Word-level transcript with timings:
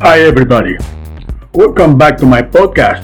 Hi, 0.00 0.20
everybody. 0.20 0.76
Welcome 1.54 1.96
back 1.96 2.18
to 2.18 2.26
my 2.26 2.42
podcast. 2.42 3.02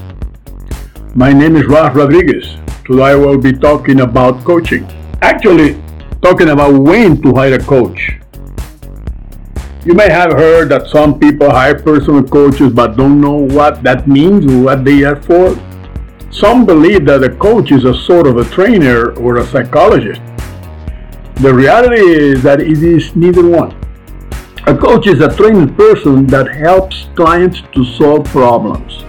My 1.17 1.33
name 1.33 1.57
is 1.57 1.65
Ross 1.65 1.97
Rodriguez. 1.97 2.58
Today 2.84 3.03
I 3.03 3.15
will 3.15 3.39
be 3.39 3.55
talking 3.55 4.00
about 4.00 4.45
coaching. 4.45 4.87
Actually, 5.23 5.83
talking 6.20 6.50
about 6.50 6.75
when 6.75 7.23
to 7.23 7.34
hire 7.34 7.55
a 7.55 7.58
coach. 7.58 8.18
You 9.87 9.95
may 9.95 10.11
have 10.11 10.33
heard 10.33 10.69
that 10.69 10.87
some 10.89 11.19
people 11.19 11.51
hire 11.51 11.83
personal 11.83 12.25
coaches 12.25 12.75
but 12.75 12.99
don't 12.99 13.23
know 13.23 13.39
what 13.39 13.83
that 13.85 14.07
means 14.07 14.45
or 14.45 14.63
what 14.63 14.85
they 14.85 15.03
are 15.03 15.17
for. 15.17 15.57
Some 16.31 16.67
believe 16.67 17.07
that 17.07 17.25
a 17.25 17.31
coach 17.31 17.73
is 17.73 17.87
a 17.87 17.95
sort 17.95 18.27
of 18.27 18.37
a 18.37 18.45
trainer 18.45 19.13
or 19.13 19.39
a 19.39 19.47
psychologist. 19.47 20.21
The 21.37 21.55
reality 21.55 22.03
is 22.03 22.43
that 22.43 22.61
it 22.61 22.83
is 22.83 23.17
neither 23.17 23.49
one. 23.49 23.79
A 24.65 24.77
coach 24.77 25.09
is 25.09 25.21
a 25.21 25.29
trained 25.35 25.77
person 25.77 26.25
that 26.29 26.46
helps 26.55 27.07
clients 27.17 27.63
to 27.75 27.85
solve 27.85 28.25
problems. 28.27 29.03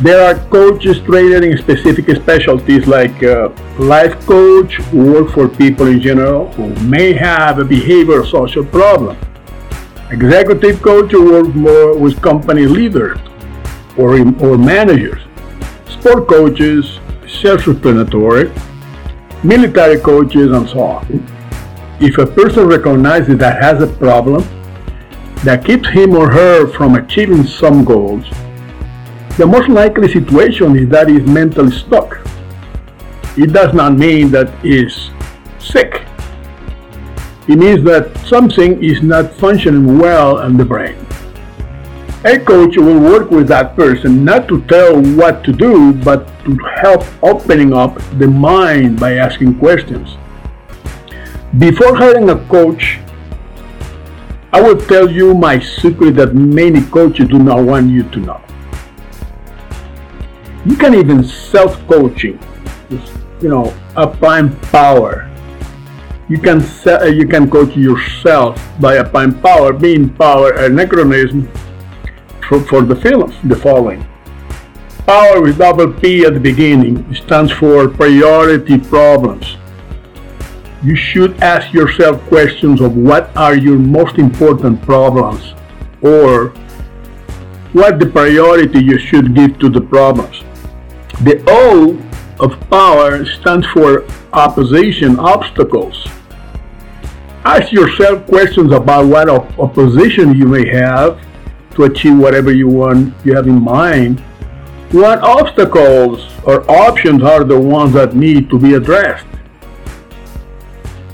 There 0.00 0.22
are 0.22 0.34
coaches 0.50 0.98
trained 1.00 1.42
in 1.42 1.56
specific 1.56 2.14
specialties 2.14 2.86
like 2.86 3.22
uh, 3.22 3.48
life 3.78 4.20
coach 4.26 4.80
work 4.92 5.30
for 5.30 5.48
people 5.48 5.86
in 5.86 6.02
general 6.02 6.52
who 6.52 6.68
may 6.90 7.14
have 7.14 7.58
a 7.58 7.64
behavioral 7.64 8.30
social 8.30 8.66
problem. 8.66 9.16
Executive 10.10 10.82
coach 10.82 11.10
who 11.12 11.32
work 11.32 11.54
more 11.54 11.96
with 11.96 12.20
company 12.20 12.66
leaders 12.66 13.18
or, 13.96 14.20
or 14.44 14.58
managers. 14.58 15.22
Sport 15.88 16.28
coaches, 16.28 17.00
self-explanatory, 17.26 18.52
military 19.42 19.98
coaches, 19.98 20.52
and 20.52 20.68
so 20.68 20.80
on 20.80 21.37
if 22.00 22.18
a 22.18 22.26
person 22.26 22.66
recognizes 22.66 23.38
that 23.38 23.60
has 23.60 23.82
a 23.82 23.86
problem 23.86 24.42
that 25.44 25.64
keeps 25.64 25.88
him 25.88 26.14
or 26.14 26.30
her 26.30 26.68
from 26.68 26.94
achieving 26.94 27.44
some 27.44 27.84
goals, 27.84 28.24
the 29.36 29.46
most 29.46 29.68
likely 29.68 30.12
situation 30.12 30.76
is 30.76 30.88
that 30.90 31.08
he 31.08 31.16
is 31.16 31.26
mentally 31.26 31.72
stuck. 31.72 32.20
It 33.36 33.52
does 33.52 33.74
not 33.74 33.94
mean 33.94 34.30
that 34.30 34.48
he 34.60 34.84
is 34.84 35.10
sick. 35.58 36.04
It 37.48 37.56
means 37.56 37.82
that 37.84 38.16
something 38.26 38.82
is 38.82 39.02
not 39.02 39.32
functioning 39.32 39.98
well 39.98 40.40
in 40.40 40.56
the 40.56 40.64
brain. 40.64 41.04
A 42.24 42.38
coach 42.38 42.76
will 42.76 43.00
work 43.00 43.30
with 43.30 43.48
that 43.48 43.74
person 43.74 44.24
not 44.24 44.48
to 44.48 44.60
tell 44.62 45.00
what 45.16 45.42
to 45.44 45.52
do, 45.52 45.92
but 45.94 46.28
to 46.44 46.56
help 46.76 47.04
opening 47.22 47.72
up 47.72 47.96
the 48.18 48.26
mind 48.26 49.00
by 49.00 49.14
asking 49.14 49.58
questions. 49.58 50.16
Before 51.56 51.96
hiring 51.96 52.28
a 52.28 52.36
coach, 52.46 52.98
I 54.52 54.60
will 54.60 54.76
tell 54.76 55.10
you 55.10 55.32
my 55.32 55.58
secret 55.58 56.16
that 56.16 56.34
many 56.34 56.82
coaches 56.82 57.26
do 57.28 57.38
not 57.38 57.62
want 57.62 57.88
you 57.88 58.02
to 58.02 58.20
know. 58.20 58.40
You 60.66 60.76
can 60.76 60.94
even 60.94 61.24
self-coaching, 61.24 62.38
you 63.40 63.48
know, 63.48 63.74
applying 63.96 64.54
power. 64.68 65.24
You 66.28 66.36
can 66.36 66.60
uh, 66.86 67.04
you 67.04 67.26
can 67.26 67.48
coach 67.48 67.74
yourself 67.74 68.60
by 68.78 68.96
applying 68.96 69.32
power. 69.40 69.72
Being 69.72 70.10
power 70.10 70.52
an 70.52 70.76
acronym 70.76 71.48
for, 72.46 72.60
for 72.60 72.82
the 72.82 72.94
film, 72.94 73.32
the 73.44 73.56
following. 73.56 74.06
Power 75.06 75.40
with 75.40 75.56
double 75.56 75.90
P 75.94 76.26
at 76.26 76.34
the 76.34 76.40
beginning 76.40 77.14
stands 77.14 77.50
for 77.50 77.88
priority 77.88 78.76
problems 78.76 79.56
you 80.82 80.94
should 80.94 81.42
ask 81.42 81.72
yourself 81.72 82.20
questions 82.28 82.80
of 82.80 82.96
what 82.96 83.36
are 83.36 83.56
your 83.56 83.78
most 83.78 84.18
important 84.18 84.80
problems 84.82 85.54
or 86.02 86.50
what 87.72 87.98
the 87.98 88.06
priority 88.06 88.82
you 88.82 88.98
should 88.98 89.34
give 89.34 89.58
to 89.58 89.68
the 89.68 89.80
problems. 89.80 90.42
The 91.22 91.42
O 91.48 91.98
of 92.40 92.58
power 92.70 93.24
stands 93.24 93.66
for 93.68 94.06
opposition, 94.32 95.18
obstacles. 95.18 96.06
Ask 97.44 97.72
yourself 97.72 98.26
questions 98.26 98.72
about 98.72 99.06
what 99.06 99.28
op- 99.28 99.58
opposition 99.58 100.34
you 100.34 100.46
may 100.46 100.68
have 100.68 101.20
to 101.72 101.84
achieve 101.84 102.16
whatever 102.18 102.52
you 102.52 102.68
want 102.68 103.14
you 103.24 103.34
have 103.34 103.48
in 103.48 103.60
mind. 103.62 104.20
What 104.92 105.18
obstacles 105.20 106.30
or 106.44 106.68
options 106.70 107.22
are 107.22 107.44
the 107.44 107.58
ones 107.58 107.92
that 107.94 108.14
need 108.14 108.48
to 108.50 108.58
be 108.58 108.74
addressed? 108.74 109.26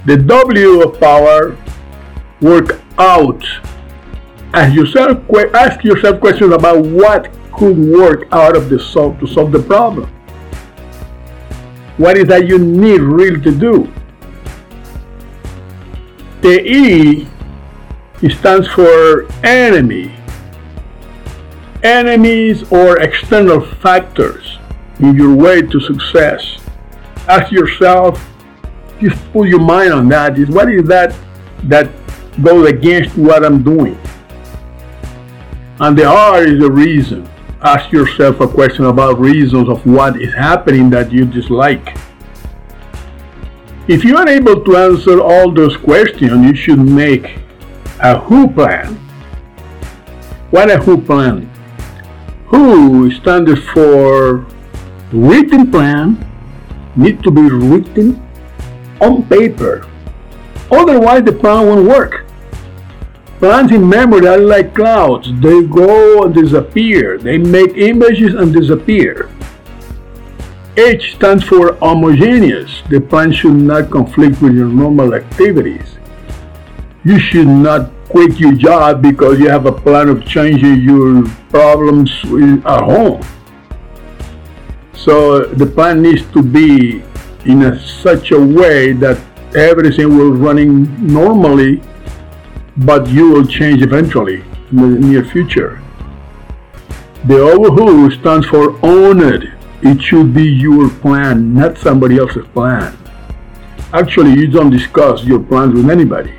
The 0.06 0.16
W 0.16 0.82
of 0.82 1.00
power 1.00 1.56
work 2.40 2.80
out. 2.98 3.42
Ask 4.52 4.74
yourself, 4.74 5.18
ask 5.54 5.82
yourself 5.82 6.20
questions 6.20 6.52
about 6.52 6.84
what 6.84 7.32
could 7.52 7.78
work 7.78 8.28
out 8.32 8.56
of 8.56 8.68
the 8.68 8.78
solve 8.78 9.18
to 9.20 9.26
solve 9.26 9.52
the 9.52 9.62
problem. 9.62 10.10
What 11.96 12.18
is 12.18 12.26
that 12.26 12.46
you 12.46 12.58
need 12.58 13.00
really 13.00 13.40
to 13.40 13.50
do? 13.50 13.92
The 16.42 16.60
E 16.60 17.28
stands 18.30 18.68
for 18.68 19.26
enemy. 19.44 20.14
Enemies 21.82 22.70
or 22.72 22.98
external 23.00 23.60
factors 23.60 24.58
in 24.98 25.14
your 25.14 25.34
way 25.34 25.62
to 25.62 25.80
success. 25.80 26.58
Ask 27.28 27.52
yourself 27.52 28.22
just 29.08 29.32
put 29.32 29.48
your 29.48 29.60
mind 29.60 29.92
on 29.92 30.08
that. 30.08 30.38
Is 30.38 30.48
what 30.48 30.70
is 30.70 30.86
that 30.88 31.14
that 31.64 31.90
goes 32.42 32.68
against 32.68 33.16
what 33.16 33.44
I'm 33.44 33.62
doing? 33.62 33.98
And 35.80 35.96
the 35.96 36.04
R 36.04 36.44
is 36.44 36.60
the 36.60 36.70
reason. 36.70 37.28
Ask 37.60 37.90
yourself 37.92 38.40
a 38.40 38.48
question 38.48 38.84
about 38.84 39.18
reasons 39.18 39.68
of 39.68 39.84
what 39.86 40.20
is 40.20 40.32
happening 40.34 40.90
that 40.90 41.10
you 41.10 41.24
dislike. 41.24 41.96
If 43.88 44.04
you 44.04 44.16
are 44.16 44.28
able 44.28 44.64
to 44.64 44.76
answer 44.76 45.20
all 45.20 45.52
those 45.52 45.76
questions, 45.76 46.46
you 46.46 46.54
should 46.54 46.78
make 46.78 47.38
a 48.00 48.18
who 48.18 48.48
plan. 48.48 48.94
What 50.50 50.70
a 50.70 50.78
who 50.78 51.00
plan? 51.00 51.50
Who 52.46 53.10
stands 53.10 53.60
for 53.70 54.46
written 55.12 55.70
plan, 55.70 56.24
need 56.96 57.22
to 57.22 57.30
be 57.30 57.42
written 57.42 58.23
on 59.00 59.22
paper. 59.24 59.86
Otherwise, 60.70 61.24
the 61.24 61.32
plan 61.32 61.66
won't 61.66 61.86
work. 61.86 62.24
Plans 63.38 63.72
in 63.72 63.88
memory 63.88 64.26
are 64.26 64.38
like 64.38 64.74
clouds. 64.74 65.28
They 65.40 65.62
go 65.62 66.24
and 66.24 66.34
disappear. 66.34 67.18
They 67.18 67.36
make 67.36 67.76
images 67.76 68.34
and 68.34 68.52
disappear. 68.52 69.30
H 70.76 71.14
stands 71.16 71.44
for 71.44 71.74
homogeneous. 71.74 72.82
The 72.88 73.00
plan 73.00 73.32
should 73.32 73.54
not 73.54 73.90
conflict 73.90 74.40
with 74.40 74.54
your 74.54 74.68
normal 74.68 75.14
activities. 75.14 75.98
You 77.04 77.18
should 77.18 77.46
not 77.46 77.90
quit 78.08 78.38
your 78.38 78.54
job 78.54 79.02
because 79.02 79.38
you 79.38 79.48
have 79.48 79.66
a 79.66 79.72
plan 79.72 80.08
of 80.08 80.24
changing 80.24 80.80
your 80.80 81.26
problems 81.50 82.10
at 82.64 82.80
home. 82.80 83.22
So 84.94 85.44
the 85.44 85.66
plan 85.66 86.00
needs 86.02 86.22
to 86.32 86.42
be 86.42 87.02
in 87.46 87.62
a, 87.62 87.80
such 87.80 88.30
a 88.32 88.40
way 88.40 88.92
that 88.92 89.20
everything 89.54 90.16
will 90.16 90.32
running 90.32 91.06
normally, 91.06 91.80
but 92.76 93.06
you 93.08 93.30
will 93.30 93.46
change 93.46 93.82
eventually 93.82 94.42
in 94.70 94.76
the 94.76 94.98
near 95.06 95.24
future. 95.24 95.80
The 97.26 97.38
overhaul 97.38 98.10
stands 98.10 98.46
for 98.46 98.78
owned. 98.84 99.52
It 99.82 100.02
should 100.02 100.34
be 100.34 100.44
your 100.44 100.88
plan, 100.88 101.54
not 101.54 101.78
somebody 101.78 102.18
else's 102.18 102.46
plan. 102.48 102.96
Actually, 103.92 104.32
you 104.32 104.46
don't 104.48 104.70
discuss 104.70 105.24
your 105.24 105.40
plans 105.40 105.74
with 105.74 105.88
anybody. 105.90 106.34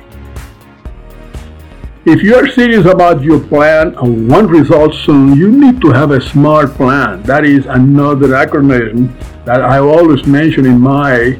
If 2.08 2.22
you 2.22 2.36
are 2.36 2.46
serious 2.46 2.86
about 2.86 3.20
your 3.20 3.40
plan 3.40 3.96
and 3.96 4.30
want 4.30 4.48
results 4.48 4.96
soon, 4.98 5.36
you 5.36 5.50
need 5.50 5.80
to 5.80 5.90
have 5.90 6.12
a 6.12 6.20
SMART 6.20 6.74
plan. 6.74 7.20
That 7.24 7.44
is 7.44 7.66
another 7.66 8.28
acronym 8.28 9.10
that 9.44 9.60
I 9.60 9.78
always 9.78 10.24
mention 10.24 10.66
in 10.66 10.80
my 10.80 11.36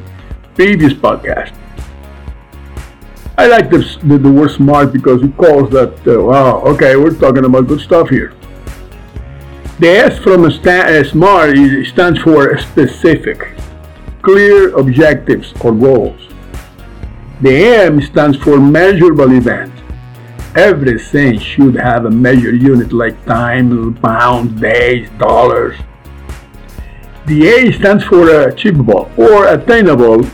previous 0.57 0.93
podcast. 0.93 1.55
I 3.39 3.47
like 3.47 3.71
this, 3.71 3.95
the, 4.03 4.19
the 4.19 4.29
word 4.29 4.51
SMART 4.51 4.93
because 4.93 5.23
it 5.23 5.37
calls 5.37 5.71
that, 5.71 6.05
uh, 6.05 6.25
wow, 6.25 6.63
okay, 6.63 6.97
we're 6.97 7.15
talking 7.15 7.45
about 7.45 7.69
good 7.69 7.81
stuff 7.81 8.09
here. 8.09 8.35
The 9.79 9.87
S 9.87 10.19
from 10.19 10.51
sta- 10.51 11.05
SMART 11.05 11.87
stands 11.87 12.19
for 12.23 12.59
specific, 12.59 13.55
clear 14.21 14.77
objectives 14.77 15.55
or 15.61 15.71
goals. 15.71 16.21
The 17.41 17.55
M 17.85 18.03
stands 18.03 18.37
for 18.37 18.59
measurable 18.59 19.31
events 19.31 19.76
everything 20.57 21.39
should 21.39 21.75
have 21.75 22.07
a 22.07 22.11
measured 22.11 22.63
unit 22.63 22.93
like 22.93 23.23
time, 23.27 23.95
pounds, 23.95 24.59
days, 24.61 25.09
dollars. 25.19 25.77
The 27.27 27.49
A 27.49 27.73
stands 27.73 28.05
for 28.05 28.29
achievable 28.49 29.11
or 29.17 29.49
attainable 29.49 30.27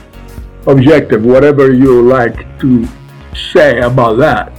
objective, 0.66 1.24
whatever 1.24 1.72
you 1.72 2.02
like 2.02 2.60
to 2.60 2.86
say 3.34 3.80
about 3.80 4.18
that. 4.18 4.52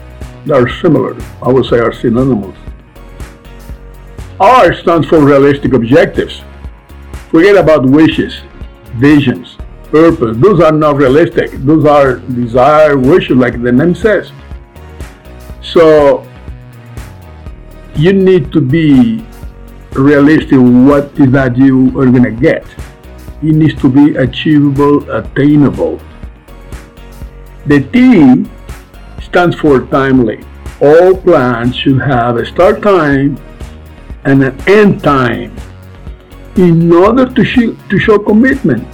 They're 0.45 0.67
similar. 0.67 1.15
I 1.41 1.49
would 1.51 1.65
say 1.65 1.79
are 1.79 1.93
synonymous. 1.93 2.57
R 4.39 4.73
stands 4.73 5.07
for 5.07 5.23
realistic 5.23 5.73
objectives. 5.73 6.41
Forget 7.29 7.55
about 7.55 7.85
wishes, 7.85 8.41
visions, 8.95 9.57
purpose. 9.91 10.35
Those 10.37 10.59
are 10.59 10.71
not 10.71 10.97
realistic. 10.97 11.51
Those 11.51 11.85
are 11.85 12.15
desire, 12.17 12.97
wishes, 12.97 13.37
like 13.37 13.61
the 13.61 13.71
name 13.71 13.95
says. 13.95 14.31
So 15.63 16.27
you 17.95 18.13
need 18.13 18.51
to 18.51 18.61
be 18.61 19.25
realistic 19.93 20.59
what 20.59 21.11
is 21.19 21.31
that 21.31 21.57
you 21.57 21.87
are 21.99 22.05
gonna 22.05 22.31
get. 22.31 22.65
It 23.41 23.55
needs 23.55 23.79
to 23.81 23.89
be 23.89 24.15
achievable, 24.15 25.09
attainable. 25.11 25.99
The 27.65 27.81
T 27.81 28.45
stands 29.21 29.55
for 29.55 29.81
timely. 29.87 30.43
All 30.81 31.15
plans 31.15 31.75
should 31.75 32.01
have 32.01 32.37
a 32.37 32.45
start 32.45 32.81
time 32.81 33.39
and 34.25 34.43
an 34.43 34.59
end 34.67 35.03
time 35.03 35.55
in 36.55 36.91
order 36.91 37.25
to 37.25 37.43
show, 37.43 37.73
to 37.89 37.99
show 37.99 38.19
commitment. 38.19 38.87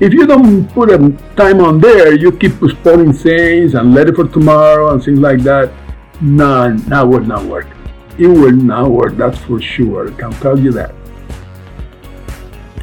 If 0.00 0.12
you 0.12 0.26
don't 0.26 0.68
put 0.68 0.90
a 0.90 0.98
time 1.34 1.60
on 1.60 1.80
there, 1.80 2.14
you 2.14 2.30
keep 2.30 2.60
postponing 2.60 3.12
things 3.12 3.74
and 3.74 3.94
let 3.94 4.08
it 4.08 4.14
for 4.14 4.28
tomorrow 4.28 4.92
and 4.92 5.02
things 5.02 5.18
like 5.18 5.40
that. 5.40 5.72
No, 6.20 6.76
that 6.76 7.02
would 7.02 7.26
not 7.26 7.44
work. 7.44 7.66
It 8.16 8.28
will 8.28 8.52
not 8.52 8.90
work, 8.90 9.16
that's 9.16 9.38
for 9.38 9.60
sure. 9.60 10.12
I 10.12 10.16
can 10.16 10.30
tell 10.34 10.58
you 10.58 10.70
that. 10.72 10.94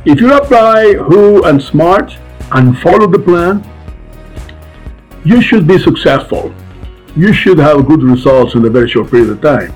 If 0.06 0.20
you 0.20 0.34
apply 0.34 0.94
who 0.94 1.46
and 1.46 1.62
smart 1.62 2.18
and 2.52 2.78
follow 2.80 3.08
the 3.08 3.20
plan, 3.20 3.64
you 5.24 5.42
should 5.42 5.66
be 5.66 5.80
successful. 5.80 6.54
You 7.16 7.32
should 7.32 7.60
have 7.60 7.88
good 7.88 8.04
results 8.04 8.56
in 8.56 8.66
a 8.66 8.70
very 8.70 8.90
short 8.90 9.10
period 9.10 9.30
of 9.30 9.42
time. 9.42 9.74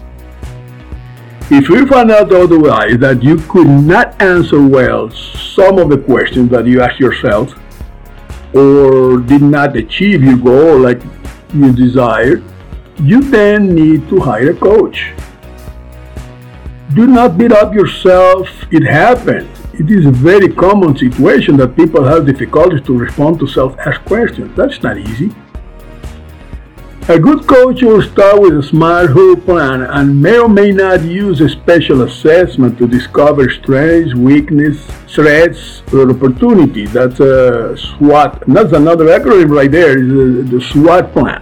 If 1.51 1.67
you 1.67 1.87
find 1.87 2.11
out 2.11 2.31
otherwise 2.31 2.99
that 2.99 3.23
you 3.23 3.37
could 3.37 3.65
not 3.65 4.21
answer 4.21 4.61
well 4.61 5.09
some 5.09 5.79
of 5.79 5.89
the 5.89 5.97
questions 5.97 6.51
that 6.51 6.67
you 6.67 6.79
asked 6.79 6.99
yourself 6.99 7.55
or 8.53 9.17
did 9.17 9.41
not 9.41 9.75
achieve 9.75 10.23
your 10.23 10.37
goal 10.37 10.77
like 10.77 11.01
you 11.55 11.71
desired, 11.73 12.43
you 13.01 13.23
then 13.23 13.73
need 13.73 14.07
to 14.09 14.19
hire 14.19 14.51
a 14.51 14.55
coach. 14.55 15.11
Do 16.93 17.07
not 17.07 17.35
beat 17.35 17.51
up 17.51 17.73
yourself. 17.73 18.47
It 18.71 18.83
happens. 18.83 19.49
It 19.73 19.89
is 19.89 20.05
a 20.05 20.11
very 20.11 20.49
common 20.53 20.95
situation 20.95 21.57
that 21.57 21.75
people 21.75 22.03
have 22.03 22.27
difficulties 22.27 22.81
to 22.85 22.95
respond 22.95 23.39
to 23.39 23.47
self-asked 23.47 24.05
questions. 24.05 24.55
That's 24.55 24.83
not 24.83 24.99
easy. 24.99 25.31
A 27.09 27.17
good 27.17 27.47
coach 27.47 27.81
will 27.81 28.03
start 28.03 28.39
with 28.39 28.55
a 28.55 28.61
SMART 28.61 29.09
whole 29.09 29.35
plan 29.35 29.81
and 29.81 30.21
may 30.21 30.37
or 30.37 30.47
may 30.47 30.69
not 30.69 31.01
use 31.01 31.41
a 31.41 31.49
special 31.49 32.03
assessment 32.03 32.77
to 32.77 32.87
discover 32.87 33.49
strengths, 33.49 34.13
weakness, 34.13 34.85
threats, 35.07 35.81
or 35.91 36.11
opportunities. 36.11 36.93
That's 36.93 37.19
a 37.19 37.75
SWOT. 37.75 38.43
That's 38.45 38.73
another 38.73 39.05
acronym 39.05 39.49
right 39.49 39.71
there, 39.71 39.97
is 39.97 40.11
uh, 40.11 40.51
the 40.51 40.61
SWOT 40.61 41.11
plan 41.11 41.41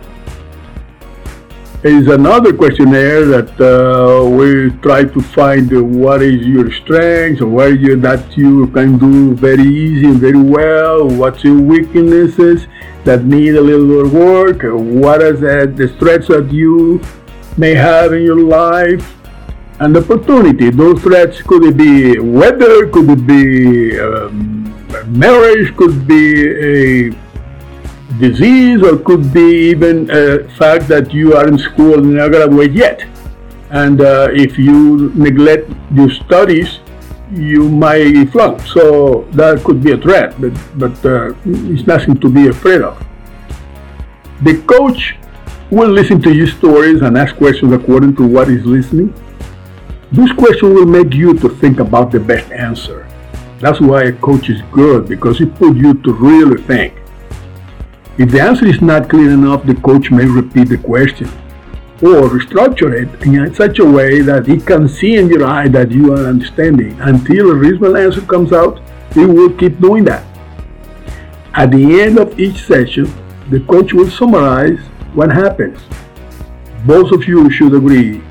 is 1.87 2.07
another 2.07 2.53
questionnaire 2.53 3.25
that 3.25 3.49
uh, 3.59 4.27
we 4.29 4.71
try 4.81 5.03
to 5.03 5.21
find 5.21 5.69
what 6.01 6.21
is 6.21 6.45
your 6.45 6.71
strengths 6.71 7.41
where 7.41 7.73
you 7.73 7.95
that 7.95 8.37
you 8.37 8.67
can 8.67 8.97
do 8.97 9.33
very 9.35 9.63
easy 9.63 10.05
and 10.05 10.19
very 10.19 10.41
well 10.41 11.07
what's 11.07 11.43
your 11.43 11.59
weaknesses 11.59 12.67
that 13.03 13.23
need 13.25 13.55
a 13.55 13.61
little 13.61 13.85
more 13.85 14.07
work 14.07 14.61
what 14.63 15.21
is 15.21 15.41
uh, 15.43 15.65
the 15.75 15.87
threats 15.99 16.27
that 16.27 16.51
you 16.51 17.01
may 17.57 17.73
have 17.73 18.13
in 18.13 18.23
your 18.23 18.39
life 18.39 19.17
and 19.79 19.95
opportunity. 19.95 20.69
Those 20.69 21.01
threats 21.01 21.41
could 21.41 21.77
be 21.77 22.19
weather 22.19 22.87
could 22.87 23.27
be 23.27 23.99
um, 23.99 24.73
marriage 25.07 25.75
could 25.75 26.07
be 26.07 26.47
a 26.47 27.11
disease 28.19 28.81
or 28.81 28.97
could 28.97 29.33
be 29.33 29.69
even 29.69 30.09
a 30.09 30.47
fact 30.57 30.87
that 30.87 31.13
you 31.13 31.35
are 31.35 31.47
in 31.47 31.57
school 31.57 31.95
and 31.95 32.15
not 32.15 32.31
graduate 32.31 32.71
yet. 32.71 33.03
And 33.69 34.01
uh, 34.01 34.29
if 34.31 34.57
you 34.57 35.11
neglect 35.13 35.69
your 35.93 36.09
studies, 36.09 36.79
you 37.31 37.69
might 37.69 38.27
flunk. 38.31 38.61
So 38.61 39.27
that 39.31 39.63
could 39.63 39.83
be 39.83 39.91
a 39.91 39.97
threat, 39.97 40.39
but, 40.39 40.53
but 40.75 41.05
uh, 41.05 41.33
it's 41.45 41.85
nothing 41.85 42.17
to 42.19 42.29
be 42.29 42.47
afraid 42.47 42.81
of. 42.81 42.97
The 44.43 44.61
coach 44.63 45.15
will 45.69 45.89
listen 45.89 46.21
to 46.21 46.33
your 46.33 46.47
stories 46.47 47.01
and 47.01 47.17
ask 47.17 47.35
questions 47.35 47.73
according 47.73 48.15
to 48.15 48.27
what 48.27 48.47
he's 48.47 48.63
listening. 48.65 49.13
This 50.11 50.31
question 50.31 50.73
will 50.73 50.85
make 50.85 51.13
you 51.13 51.37
to 51.39 51.49
think 51.49 51.79
about 51.79 52.11
the 52.11 52.19
best 52.19 52.49
answer. 52.51 53.09
That's 53.59 53.81
why 53.81 54.03
a 54.03 54.13
coach 54.13 54.49
is 54.49 54.61
good 54.71 55.09
because 55.09 55.39
he 55.39 55.45
put 55.45 55.75
you 55.75 55.95
to 55.95 56.13
really 56.13 56.61
think. 56.63 56.93
If 58.17 58.31
the 58.31 58.41
answer 58.41 58.65
is 58.65 58.81
not 58.81 59.09
clear 59.09 59.29
enough, 59.29 59.65
the 59.65 59.75
coach 59.75 60.09
may 60.09 60.25
repeat 60.25 60.69
the 60.69 60.77
question 60.79 61.29
or 62.01 62.29
restructure 62.29 62.93
it 62.93 63.23
in 63.23 63.53
such 63.53 63.77
a 63.77 63.85
way 63.85 64.21
that 64.21 64.47
he 64.47 64.57
can 64.59 64.89
see 64.89 65.17
in 65.17 65.29
your 65.29 65.45
eye 65.45 65.67
that 65.67 65.91
you 65.91 66.13
are 66.13 66.25
understanding. 66.25 66.99
Until 66.99 67.51
a 67.51 67.55
reasonable 67.55 67.95
answer 67.95 68.21
comes 68.21 68.53
out, 68.53 68.81
he 69.13 69.25
will 69.25 69.51
keep 69.53 69.79
doing 69.79 70.03
that. 70.05 70.23
At 71.53 71.71
the 71.71 72.01
end 72.01 72.17
of 72.17 72.39
each 72.39 72.63
session, 72.65 73.05
the 73.51 73.59
coach 73.61 73.93
will 73.93 74.09
summarize 74.09 74.79
what 75.13 75.31
happens. 75.31 75.79
Both 76.85 77.11
of 77.11 77.27
you 77.27 77.51
should 77.51 77.73
agree 77.75 78.21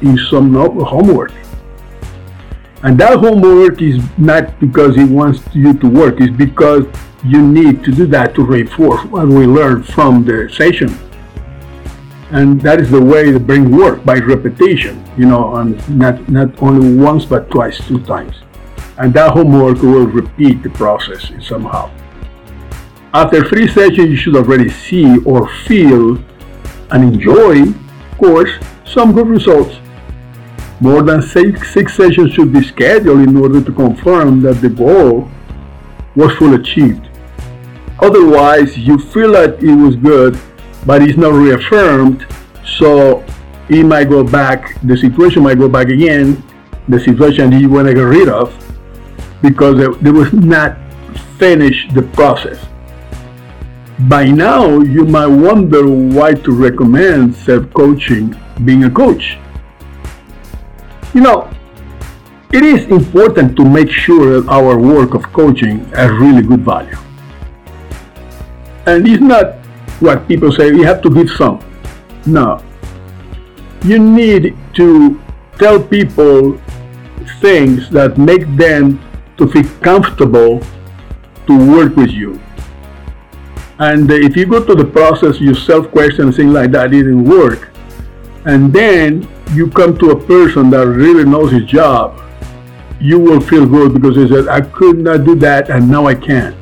in 0.00 0.18
some 0.30 0.54
homework. 0.54 1.32
And 2.82 2.98
that 3.00 3.18
homework 3.18 3.82
is 3.82 4.02
not 4.18 4.58
because 4.60 4.94
he 4.94 5.04
wants 5.04 5.40
you 5.54 5.74
to 5.74 5.88
work, 5.88 6.20
it's 6.20 6.36
because 6.36 6.86
you 7.24 7.42
need 7.42 7.82
to 7.84 7.92
do 7.92 8.06
that 8.06 8.34
to 8.34 8.44
reinforce 8.44 9.04
what 9.06 9.26
we 9.26 9.46
learned 9.46 9.86
from 9.86 10.24
the 10.24 10.48
session. 10.52 10.96
And 12.30 12.60
that 12.62 12.80
is 12.80 12.90
the 12.90 13.00
way 13.00 13.30
the 13.30 13.40
brain 13.40 13.70
work 13.70 14.04
by 14.04 14.16
repetition, 14.18 15.04
you 15.16 15.26
know, 15.26 15.56
and 15.56 15.76
not, 15.88 16.28
not 16.28 16.62
only 16.62 16.96
once 16.96 17.24
but 17.24 17.50
twice, 17.50 17.78
two 17.86 18.00
times. 18.00 18.36
And 18.98 19.14
that 19.14 19.32
homework 19.32 19.82
will 19.82 20.06
repeat 20.06 20.62
the 20.62 20.70
process 20.70 21.30
somehow. 21.46 21.90
After 23.14 23.48
three 23.48 23.68
sessions, 23.68 24.10
you 24.10 24.16
should 24.16 24.36
already 24.36 24.68
see 24.68 25.18
or 25.24 25.48
feel 25.64 26.18
and 26.90 27.14
enjoy, 27.14 27.62
of 27.62 28.18
course, 28.18 28.50
some 28.84 29.12
good 29.12 29.28
results. 29.28 29.76
More 30.80 31.02
than 31.02 31.22
six, 31.22 31.72
six 31.72 31.94
sessions 31.94 32.32
should 32.32 32.52
be 32.52 32.62
scheduled 32.62 33.20
in 33.20 33.36
order 33.36 33.62
to 33.62 33.72
confirm 33.72 34.42
that 34.42 34.60
the 34.60 34.68
goal 34.68 35.30
was 36.14 36.32
fully 36.36 36.56
achieved. 36.56 37.05
Otherwise, 38.00 38.76
you 38.76 38.98
feel 38.98 39.32
that 39.32 39.62
it 39.62 39.74
was 39.74 39.96
good, 39.96 40.38
but 40.84 41.02
it's 41.02 41.16
not 41.16 41.32
reaffirmed, 41.32 42.26
so 42.64 43.24
it 43.68 43.84
might 43.84 44.08
go 44.08 44.22
back, 44.22 44.78
the 44.82 44.96
situation 44.96 45.42
might 45.42 45.58
go 45.58 45.68
back 45.68 45.88
again, 45.88 46.42
the 46.88 47.00
situation 47.00 47.52
you 47.52 47.68
want 47.68 47.88
to 47.88 47.94
get 47.94 48.02
rid 48.02 48.28
of, 48.28 48.54
because 49.42 49.78
they 50.00 50.10
was 50.10 50.32
not 50.32 50.76
finished 51.38 51.94
the 51.94 52.02
process. 52.02 52.64
By 54.08 54.26
now, 54.26 54.80
you 54.80 55.04
might 55.06 55.26
wonder 55.26 55.88
why 55.88 56.34
to 56.34 56.52
recommend 56.52 57.34
self-coaching 57.34 58.36
being 58.64 58.84
a 58.84 58.90
coach. 58.90 59.38
You 61.14 61.22
know, 61.22 61.50
it 62.52 62.62
is 62.62 62.84
important 62.86 63.56
to 63.56 63.64
make 63.64 63.90
sure 63.90 64.40
that 64.40 64.50
our 64.50 64.78
work 64.78 65.14
of 65.14 65.22
coaching 65.32 65.86
has 65.86 66.10
really 66.10 66.42
good 66.42 66.60
value. 66.60 66.96
And 68.86 69.06
it's 69.06 69.22
not 69.22 69.54
what 70.00 70.28
people 70.28 70.52
say, 70.52 70.68
you 70.68 70.84
have 70.84 71.02
to 71.02 71.10
give 71.10 71.30
some. 71.30 71.60
No. 72.24 72.62
You 73.84 73.98
need 73.98 74.56
to 74.74 75.20
tell 75.58 75.82
people 75.82 76.60
things 77.40 77.90
that 77.90 78.18
make 78.18 78.46
them 78.56 79.00
to 79.36 79.48
feel 79.48 79.64
comfortable 79.80 80.60
to 81.46 81.70
work 81.72 81.96
with 81.96 82.10
you. 82.10 82.40
And 83.78 84.10
if 84.10 84.36
you 84.36 84.46
go 84.46 84.64
to 84.64 84.74
the 84.74 84.84
process, 84.84 85.40
you 85.40 85.54
self-question 85.54 86.32
things 86.32 86.52
like 86.52 86.70
that 86.70 86.92
didn't 86.92 87.24
work, 87.24 87.70
and 88.46 88.72
then 88.72 89.28
you 89.52 89.70
come 89.70 89.98
to 89.98 90.10
a 90.10 90.20
person 90.26 90.70
that 90.70 90.86
really 90.86 91.24
knows 91.24 91.52
his 91.52 91.64
job, 91.64 92.20
you 93.00 93.18
will 93.18 93.40
feel 93.40 93.66
good 93.66 93.92
because 93.92 94.16
he 94.16 94.26
said, 94.28 94.48
I 94.48 94.62
could 94.62 94.98
not 94.98 95.24
do 95.24 95.34
that 95.36 95.68
and 95.68 95.90
now 95.90 96.06
I 96.06 96.14
can. 96.14 96.56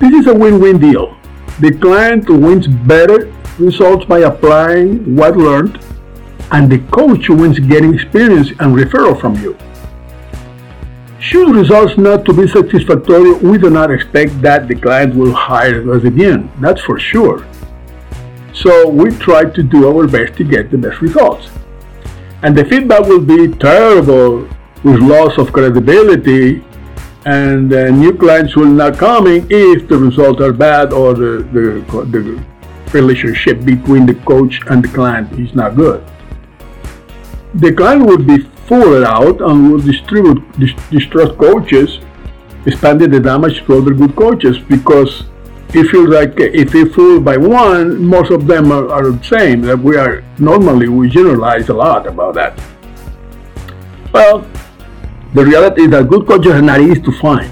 This 0.00 0.14
is 0.14 0.26
a 0.28 0.34
win-win 0.34 0.78
deal. 0.78 1.14
The 1.60 1.72
client 1.72 2.26
wins 2.30 2.66
better 2.66 3.30
results 3.58 4.06
by 4.06 4.20
applying 4.20 5.14
what 5.14 5.36
learned, 5.36 5.78
and 6.52 6.72
the 6.72 6.78
coach 6.90 7.28
wins 7.28 7.58
getting 7.58 7.92
experience 7.92 8.48
and 8.60 8.74
referral 8.74 9.20
from 9.20 9.36
you. 9.36 9.58
Should 11.18 11.54
results 11.54 11.98
not 11.98 12.24
to 12.24 12.32
be 12.32 12.48
satisfactory, 12.48 13.34
we 13.34 13.58
do 13.58 13.68
not 13.68 13.90
expect 13.90 14.40
that 14.40 14.68
the 14.68 14.74
client 14.74 15.14
will 15.14 15.34
hire 15.34 15.92
us 15.92 16.02
again. 16.04 16.50
That's 16.60 16.80
for 16.80 16.98
sure. 16.98 17.46
So 18.54 18.88
we 18.88 19.10
try 19.10 19.44
to 19.44 19.62
do 19.62 19.86
our 19.86 20.08
best 20.08 20.34
to 20.38 20.44
get 20.44 20.70
the 20.70 20.78
best 20.78 21.02
results. 21.02 21.50
And 22.42 22.56
the 22.56 22.64
feedback 22.64 23.02
will 23.02 23.20
be 23.20 23.48
terrible 23.48 24.48
with 24.82 24.98
loss 25.00 25.36
of 25.36 25.52
credibility 25.52 26.64
and 27.26 27.72
uh, 27.72 27.90
new 27.90 28.16
clients 28.16 28.56
will 28.56 28.66
not 28.66 28.96
coming 28.96 29.46
if 29.50 29.88
the 29.88 29.96
results 29.96 30.40
are 30.40 30.52
bad 30.52 30.92
or 30.92 31.14
the, 31.14 31.42
the, 31.52 32.04
the 32.06 32.44
relationship 32.92 33.64
between 33.64 34.06
the 34.06 34.14
coach 34.14 34.60
and 34.68 34.84
the 34.84 34.88
client 34.88 35.30
is 35.38 35.54
not 35.54 35.76
good. 35.76 36.04
The 37.54 37.72
client 37.72 38.06
would 38.06 38.26
be 38.26 38.38
fooled 38.66 39.04
out 39.04 39.40
and 39.40 39.72
will 39.72 39.80
distribute 39.80 40.40
distrust 40.90 41.36
coaches, 41.36 41.98
expanding 42.64 43.10
the 43.10 43.20
damage 43.20 43.64
to 43.66 43.78
other 43.78 43.92
good 43.92 44.14
coaches 44.16 44.58
because 44.58 45.24
it 45.74 45.88
feels 45.88 46.08
like 46.08 46.34
if 46.38 46.74
you 46.74 46.92
fooled 46.92 47.24
by 47.24 47.36
one, 47.36 48.02
most 48.04 48.30
of 48.30 48.46
them 48.46 48.72
are, 48.72 48.88
are 48.90 49.10
the 49.10 49.24
same. 49.24 49.60
That 49.62 49.78
we 49.78 49.96
are 49.96 50.24
normally 50.38 50.88
we 50.88 51.08
generalize 51.08 51.68
a 51.68 51.74
lot 51.74 52.06
about 52.06 52.34
that. 52.34 52.60
Well, 54.12 54.46
the 55.34 55.44
reality 55.44 55.82
is 55.82 55.90
that 55.90 56.08
good 56.08 56.26
coaches 56.26 56.52
are 56.52 56.62
not 56.62 56.80
easy 56.80 57.00
to 57.00 57.12
find 57.12 57.50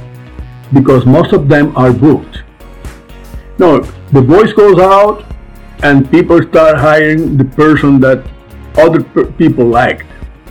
because 0.73 1.07
most 1.07 1.33
of 1.33 1.49
them 1.49 1.77
are 1.77 1.93
booked. 1.93 2.43
Now, 3.59 3.81
the 4.13 4.21
voice 4.21 4.53
goes 4.53 4.79
out 4.79 5.25
and 5.83 6.11
people 6.11 6.43
start 6.43 6.79
hiring 6.79 7.37
the 7.37 7.45
person 7.45 8.01
that 8.01 8.25
other 8.77 9.03
people 9.33 9.67
liked. 9.67 10.07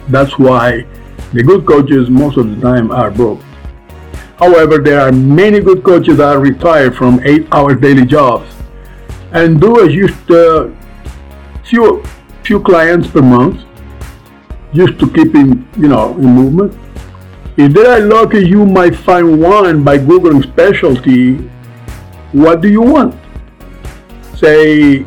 That's 0.09 0.37
why 0.39 0.85
the 1.33 1.43
good 1.43 1.65
coaches 1.65 2.09
most 2.09 2.37
of 2.37 2.49
the 2.49 2.61
time 2.61 2.91
are 2.91 3.11
booked. 3.11 3.43
However, 4.39 4.77
there 4.77 5.01
are 5.01 5.11
many 5.11 5.59
good 5.59 5.83
coaches 5.83 6.17
that 6.17 6.35
are 6.35 6.39
retired 6.39 6.95
from 6.95 7.19
eight 7.25 7.47
hour 7.51 7.75
daily 7.75 8.05
jobs 8.05 8.53
and 9.31 9.59
do 9.59 9.83
as 9.83 10.29
uh, 10.29 10.71
few 11.63 12.03
few 12.43 12.61
clients 12.61 13.07
per 13.09 13.21
month 13.21 13.65
just 14.73 14.97
to 14.99 15.09
keep 15.11 15.35
in 15.35 15.67
you 15.77 15.87
know 15.87 16.13
in 16.17 16.25
movement. 16.25 16.86
If 17.57 17.73
they 17.73 17.87
are 17.87 18.01
lucky, 18.01 18.45
you 18.47 18.67
might 18.67 18.95
find 18.95 19.41
one 19.41 19.83
by 19.83 19.97
Googling 19.97 20.43
specialty. 20.43 21.37
What 22.31 22.61
do 22.61 22.69
you 22.69 22.83
want? 22.83 23.15
Say, 24.35 25.03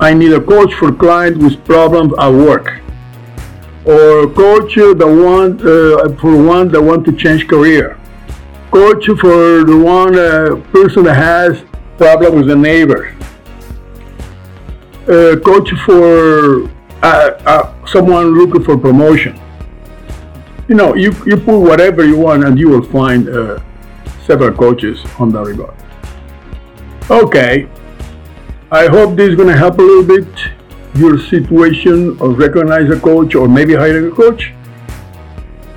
I 0.00 0.14
need 0.14 0.32
a 0.32 0.40
coach 0.40 0.72
for 0.72 0.90
client 0.90 1.36
with 1.36 1.62
problems 1.66 2.14
at 2.18 2.30
work, 2.30 2.80
or 3.84 4.32
coach 4.32 4.76
the 4.76 5.06
one 5.06 5.60
uh, 5.60 6.16
for 6.18 6.34
one 6.42 6.68
that 6.68 6.80
want 6.80 7.04
to 7.04 7.12
change 7.12 7.46
career, 7.46 7.98
coach 8.70 9.04
for 9.20 9.64
the 9.64 9.76
one 9.76 10.18
uh, 10.18 10.56
person 10.72 11.04
that 11.04 11.16
has 11.16 11.62
problem 11.98 12.36
with 12.36 12.46
the 12.46 12.56
neighbor, 12.56 13.14
uh, 15.02 15.36
coach 15.44 15.68
for 15.84 16.70
uh, 17.02 17.30
uh, 17.44 17.86
someone 17.86 18.32
looking 18.32 18.64
for 18.64 18.78
promotion 18.78 19.38
you 20.68 20.74
know, 20.74 20.94
you, 20.94 21.12
you 21.24 21.36
put 21.36 21.58
whatever 21.58 22.04
you 22.04 22.18
want 22.18 22.44
and 22.44 22.58
you 22.58 22.68
will 22.68 22.84
find 22.84 23.28
uh, 23.28 23.58
several 24.24 24.54
coaches 24.54 25.02
on 25.18 25.32
that 25.32 25.44
regard. 25.44 25.74
Okay, 27.10 27.68
I 28.70 28.86
hope 28.86 29.16
this 29.16 29.30
is 29.30 29.34
going 29.34 29.48
to 29.48 29.56
help 29.56 29.78
a 29.78 29.82
little 29.82 30.04
bit 30.04 30.28
your 30.94 31.18
situation 31.18 32.10
of 32.20 32.38
recognize 32.38 32.90
a 32.90 33.00
coach 33.00 33.34
or 33.34 33.48
maybe 33.48 33.74
hiring 33.74 34.12
a 34.12 34.14
coach. 34.14 34.52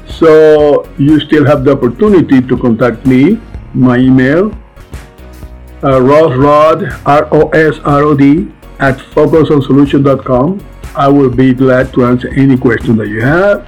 So 0.08 0.86
you 0.98 1.20
still 1.22 1.46
have 1.46 1.64
the 1.64 1.72
opportunity 1.72 2.42
to 2.42 2.58
contact 2.58 3.06
me, 3.06 3.40
my 3.74 3.98
email, 3.98 4.52
uh, 5.84 6.00
rosrod, 6.00 7.02
R-O-S-R-O-D, 7.06 8.52
at 8.80 8.98
focusonsolution.com. 8.98 10.68
I 10.96 11.08
will 11.08 11.30
be 11.30 11.54
glad 11.54 11.94
to 11.94 12.06
answer 12.06 12.28
any 12.34 12.58
question 12.58 12.98
that 12.98 13.08
you 13.08 13.22
have. 13.22 13.66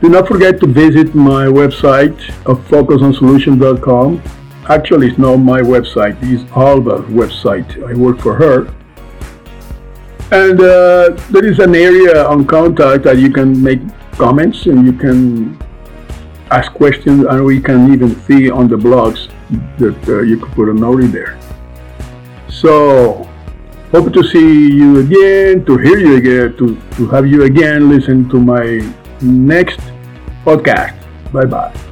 Do 0.00 0.08
not 0.08 0.28
forget 0.28 0.60
to 0.60 0.66
visit 0.66 1.14
my 1.14 1.46
website 1.46 2.16
of 2.46 2.60
focusonsolution.com. 2.68 4.22
Actually, 4.68 5.08
it's 5.08 5.18
not 5.18 5.38
my 5.38 5.60
website, 5.60 6.16
it's 6.22 6.48
Alba's 6.52 7.04
website. 7.06 7.68
I 7.88 7.94
work 7.94 8.20
for 8.20 8.34
her. 8.36 8.72
And 10.30 10.60
uh, 10.60 11.16
there 11.30 11.44
is 11.44 11.58
an 11.58 11.74
area 11.74 12.24
on 12.26 12.46
contact 12.46 13.02
that 13.04 13.18
you 13.18 13.30
can 13.32 13.60
make 13.60 13.80
comments 14.12 14.66
and 14.66 14.86
you 14.86 14.92
can 14.92 15.58
ask 16.50 16.72
questions, 16.72 17.24
and 17.24 17.44
we 17.44 17.60
can 17.60 17.92
even 17.92 18.14
see 18.22 18.50
on 18.50 18.68
the 18.68 18.76
blogs 18.76 19.28
that 19.78 19.98
uh, 20.08 20.20
you 20.22 20.38
could 20.38 20.52
put 20.52 20.68
a 20.68 20.74
note 20.74 21.00
in 21.00 21.10
there. 21.10 21.38
So, 22.48 23.28
hope 23.90 24.12
to 24.12 24.22
see 24.22 24.68
you 24.68 25.00
again, 25.00 25.64
to 25.66 25.76
hear 25.76 25.98
you 25.98 26.16
again, 26.16 26.56
to, 26.58 26.80
to 26.96 27.08
have 27.08 27.26
you 27.26 27.42
again 27.44 27.88
listen 27.88 28.28
to 28.30 28.38
my 28.38 28.80
next 29.22 29.80
podcast. 30.44 30.94
Bye 31.32 31.44
bye. 31.46 31.87